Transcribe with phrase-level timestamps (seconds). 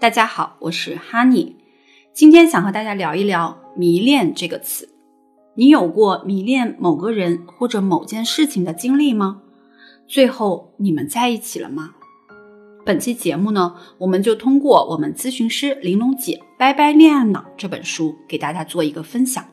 [0.00, 1.54] 大家好，我是 Honey，
[2.12, 4.88] 今天想和大家聊一聊“迷恋”这个词。
[5.54, 9.42] 你有过迷恋某个人或者某件事情的经历吗？
[10.06, 11.94] 最后你们在一起了吗？
[12.86, 19.44] 本期节目呢，我们就通过我们咨询师玲珑姐《拜拜恋爱脑》这本书给大家做一个分享。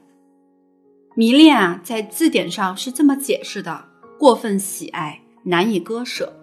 [1.15, 3.85] 迷恋啊，在字典上是这么解释的：
[4.19, 6.33] 过分喜爱，难以割舍。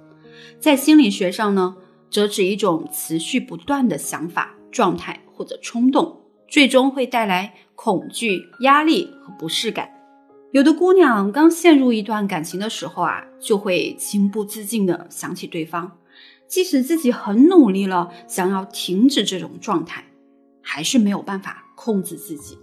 [0.58, 1.76] 在心理学上呢？
[2.12, 9.90] 则指一种持续不断的想法、状态或者冲动，最终会带来恐惧、压力和不适感。
[10.52, 15.98] 有的姑娘刚陷入一段感情的时候啊，就会情不自禁的想起对方，
[16.46, 20.04] 即使自己很努力了，想要停止这种状态，
[20.60, 22.58] 还是没有办法控制自己。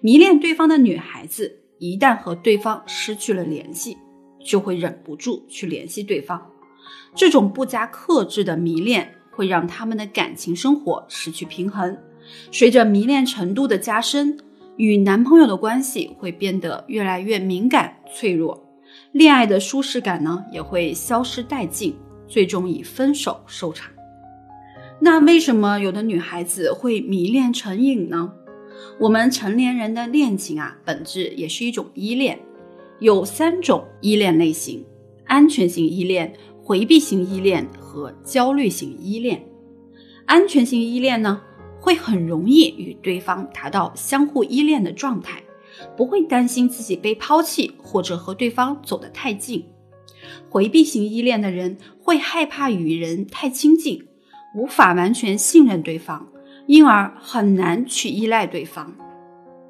[0.00, 3.98] 迷恋对方的女孩子，一旦和对方失去了联系，
[4.42, 6.50] 就会忍不住去联系对方。
[7.14, 11.96] 这种不加克制的迷恋会让他们的感情生活失去平衡。
[12.50, 14.36] 随着迷恋程度的加深，
[14.76, 18.66] 与男朋友的关系会变得越来越敏感脆弱，
[19.12, 21.94] 恋爱的舒适感呢也会消失殆尽，
[22.26, 23.90] 最终以分手收场。
[25.00, 28.32] 那为什么有的女孩子会迷恋成瘾呢？
[28.98, 32.38] 我们成年人的恋情啊，本质也是一种依恋，
[33.00, 34.84] 有三种依恋类型：
[35.26, 36.32] 安全性依恋。
[36.64, 39.44] 回避型依恋和焦虑型依恋，
[40.24, 41.42] 安全性依恋呢，
[41.78, 45.42] 会很容易与对方达到相互依恋的状态，
[45.94, 49.62] 不会担心自己被抛弃或者和对方走得太近。
[50.48, 54.02] 回避型依恋的人会害怕与人太亲近，
[54.56, 56.26] 无法完全信任对方，
[56.66, 58.90] 因而很难去依赖对方。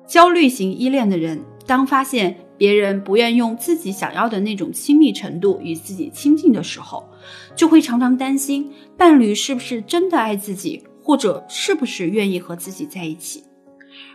[0.07, 2.39] 焦虑型依恋的人，当发现。
[2.57, 7.09] 别人不愿用自己想要的那种亲密程度与自己亲近的时候，
[7.55, 13.45] 就会常常担心伴侣是不是真的爱自己，或者是不是愿意和自己在一起。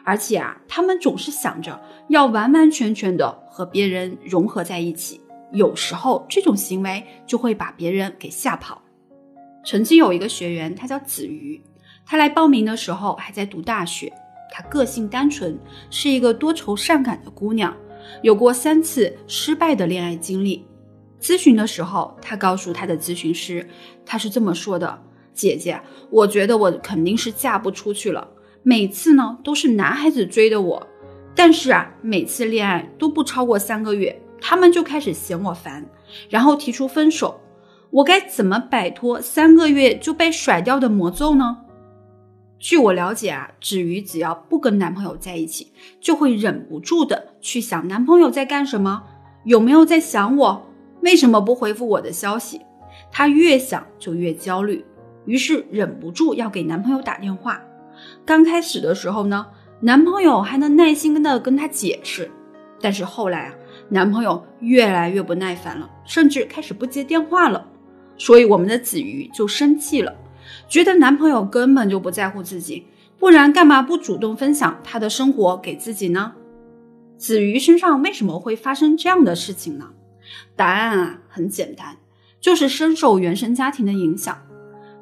[0.04, 5.22] 而且啊，他们总是想着要完完全全的和别人融合在一起。
[5.52, 8.82] 有时候这种行为就会把别人给吓跑。
[9.66, 11.62] 曾经有一个学员，他叫子瑜，
[12.06, 14.12] 他来报名的时候还在读大学，
[14.52, 15.58] 他个性单纯，
[15.90, 17.76] 是一个多愁善感的姑娘。
[18.22, 20.66] 有过三次失败的恋爱经历，
[21.22, 23.68] 咨询的时候，他告诉他的咨询师，
[24.06, 25.02] 他是这么说的
[25.34, 28.28] ：“姐姐，我觉得我肯定是嫁不出去了。
[28.64, 30.88] 每次呢都是男孩子追的我，
[31.34, 35.86] 但是啊，每次恋爱都不超过三个月，他们就开始嫌我烦，
[36.30, 37.40] 然后提出分手。
[37.92, 41.58] 我该怎么摆脱三个月就被甩掉的魔咒呢？”
[42.60, 45.72] 据我了解啊，子瑜只要不跟男朋友在一起，
[46.02, 49.02] 就会忍不住的去想男朋友在干什么，
[49.46, 50.70] 有没有在想我，
[51.02, 52.60] 为什么不回复我的消息？
[53.10, 54.84] 她越想就越焦虑，
[55.26, 57.62] 于是忍不住要给男朋友打电话。
[58.26, 59.48] 刚开始的时候呢，
[59.80, 62.30] 男朋友还能耐心跟的跟她解释，
[62.82, 63.54] 但是后来啊，
[63.88, 67.66] 男朋友越来越不耐烦了，甚至开始不接电话了，
[68.18, 70.14] 所以我们的子瑜就生气了。
[70.68, 72.86] 觉得男朋友根本就不在乎自己，
[73.18, 76.34] 不然干嘛不主动分享他的生活给自己呢？
[77.18, 79.90] 子瑜身上为什么会发生这样的事情呢？
[80.56, 81.98] 答案啊很简单，
[82.40, 84.38] 就是深受原生家庭的影响。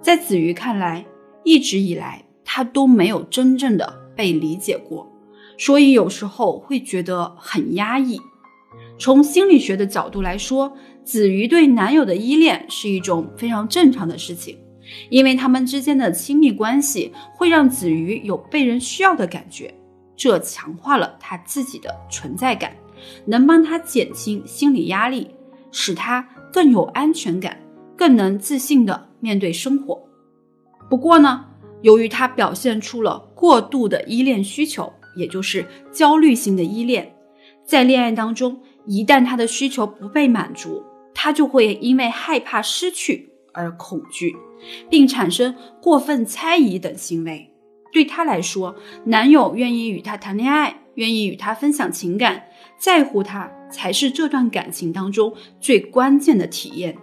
[0.01, 1.05] 在子瑜看来，
[1.43, 5.11] 一直以来他都没有真正的被理解过，
[5.57, 8.19] 所以有时候会觉得很压抑。
[8.97, 14.57] 从心理学的角度来说，子瑜对男友的依恋是一种非常正常的事情。
[15.09, 19.73] 因为他们之间的亲密关系会让子瑜有被人需要的感觉，
[20.15, 22.75] 这强化了他自己的存在感，
[23.25, 25.29] 能帮他减轻心理压力，
[25.71, 27.57] 使他更有安全感，
[27.95, 30.01] 更能自信的面对生活。
[30.89, 31.45] 不过呢，
[31.81, 37.13] 由于他表现出了过度的依恋需求，也就是焦虑型的依恋，
[37.65, 40.81] 在恋爱当中，一旦他的需求不被满足，
[41.13, 44.35] 他就会因为害怕失去而恐惧。
[44.89, 47.53] 并产生过分猜疑等行为。
[47.91, 52.43] 对她来说，男友愿意与她谈恋爱，愿意与她分享情感，
[52.79, 56.97] 在乎她，才是这段感情当中最关键的体验。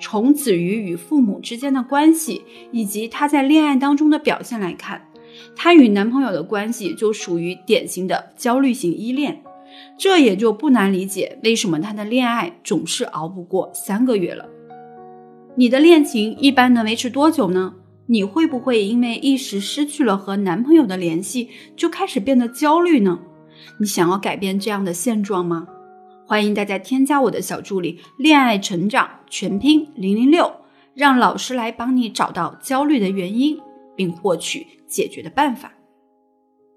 [0.00, 5.08] 从子瑜与父母之间的关系，以及她在恋爱当中的表现来看，
[5.56, 9.42] 她与男朋友的关系就属于典型的焦虑型依恋。
[9.96, 14.48] 这也就不难理解为什么她的恋爱总是熬不过三个月了。
[15.58, 17.74] 你的恋情一般能维持多久呢？
[18.06, 23.18] 你会不会因为一时失去了和男朋友的联系，就开始变得焦虑呢？
[23.80, 25.66] 你想要改变这样的现状吗？
[26.24, 30.48] 欢迎大家添加我的小助理“恋爱成长全拼零零六”，
[30.94, 33.58] 让老师来帮你找到焦虑的原因，
[33.96, 35.72] 并获取解决的办法。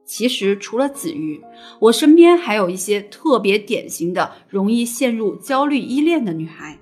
[0.07, 1.39] 其实，除了子瑜，
[1.81, 6.80] 我身边还有一些特别典型的容易陷入焦虑依恋的女孩，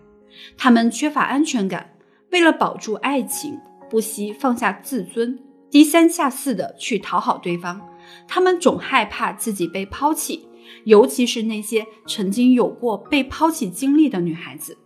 [0.57, 1.93] 他们缺乏安全感，
[2.31, 3.59] 为了保住爱情，
[3.89, 5.39] 不惜放下自尊，
[5.69, 7.81] 低三下四的去讨好对方。
[8.27, 10.47] 他们总害怕自己被抛弃，
[10.85, 14.77] 尤其是那些曾经有过被抛弃经历的女孩子。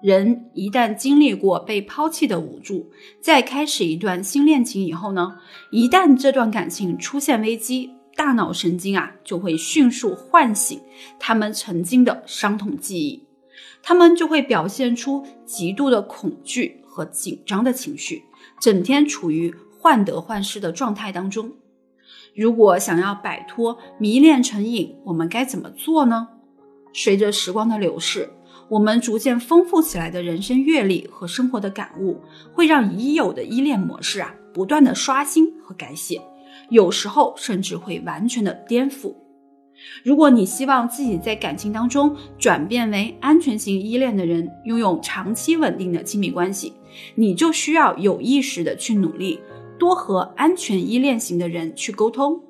[0.00, 2.88] 人一旦经历过被抛弃的无助，
[3.20, 5.38] 再开始一段新恋情以后呢，
[5.72, 10.80] 一旦这段感情出现危机，大脑神经啊就会迅速唤醒
[11.18, 13.24] 他们曾经的伤痛记忆，
[13.82, 18.24] 他们就会表现出极度的恐惧和紧张的情绪，
[18.60, 21.52] 整天处于患得患失的状态当中。
[22.34, 26.28] 如果想要摆脱迷恋成瘾，我们该怎么做呢？
[26.92, 28.30] 随着时光的流逝。
[28.70, 32.20] 我们逐渐丰富起来的人生阅历和生活的感悟，
[32.52, 36.20] 会让已有的依恋模式啊不断的刷新和改写，
[36.68, 39.14] 有时候甚至会完全的颠覆。
[40.04, 46.74] 如果你希望自己在感情当中转变为安全型依恋的人，拥有长期稳定的亲密关系，
[47.14, 49.40] 你就需要有意识的去努力，
[49.78, 52.40] 多和安全依恋型的人去沟通。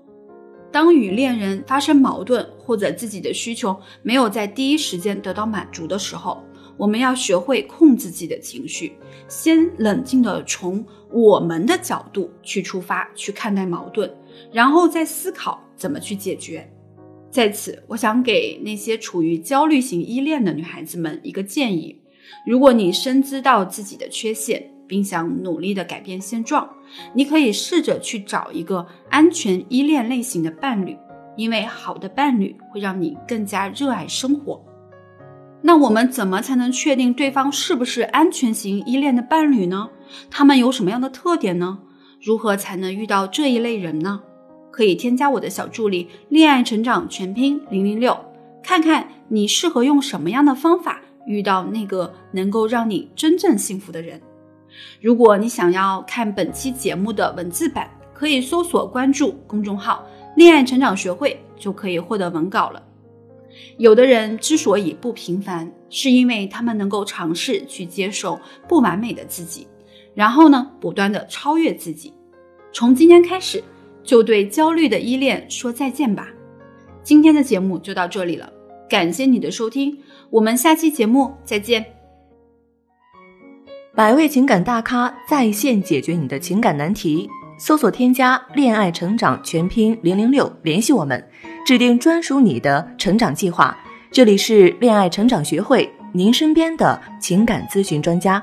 [0.71, 6.45] 当与恋人发生矛盾，或者自己的需求没有在第一时间得到满足的时候，
[6.77, 8.93] 我们要学会控制自己的情绪，
[9.29, 14.15] 先冷静的从我们的角度去出发去看待矛盾，
[14.53, 16.71] 然后再思考怎么去解决。
[17.31, 22.01] 在此，我想给那些处于焦虑型依恋的女孩子们一个建议：
[22.47, 26.69] 如果你深知到自己的缺陷，并想努力的改变现状，
[27.15, 30.97] 你可以试着去找一个安全依恋类型的伴侣，
[31.37, 34.65] 因为好的伴侣会让你更加热爱生活。
[35.61, 39.91] 那我们怎么才能确定对方是不是安全型依恋的伴侣呢？
[40.31, 41.81] 他们有什么样的特点呢？
[42.23, 44.23] 如何才能遇到这一类人呢？
[44.79, 48.17] 可以添加我的小助理“恋爱成长全拼零零六”，
[48.63, 54.23] 看看你适合用什么样的方法遇到那个能够让你真正幸福的人。
[55.01, 60.07] 如果你想要看本期节目的文字版，可以搜索关注公众号
[60.39, 62.81] “恋爱成长学会”，就可以获得文稿了。
[63.79, 68.39] 有的人之所以不平凡，是因为他们能够尝试去接受
[68.69, 69.67] 不完美的自己，
[70.15, 72.15] 然后呢，不断的超越自己。
[72.71, 73.65] 从今天开始，
[74.09, 76.31] 就对焦虑的依恋说再见吧。
[77.03, 78.51] 今天的节目就到这里了，
[78.89, 79.99] 感谢你的收听，
[80.31, 81.85] 我们下期节目再见。
[83.95, 87.29] 百位情感大咖在线解决你的情感难题，
[87.59, 91.23] 搜索添加“恋爱成长全拼零零六”联系我们，
[91.67, 93.77] 制定专属你的成长计划。
[94.11, 98.43] 这里是恋爱成长学会，您身边的情感咨询专家。